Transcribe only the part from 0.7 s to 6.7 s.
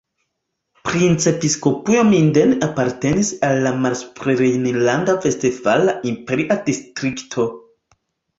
Princepiskopujo Minden apartenis al la Malsuprorejnlanda-Vestfala Imperia